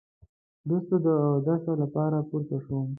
وروسته 0.67 0.95
د 1.05 1.07
اوداسه 1.27 1.71
لپاره 1.81 2.17
پورته 2.29 2.57
شوم. 2.65 2.87